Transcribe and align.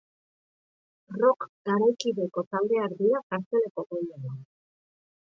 Rock 1.19 1.45
garaikideko 1.69 2.45
taldeak 2.55 2.97
dira 3.03 3.21
karteleko 3.35 3.87
gehienak. 3.93 4.41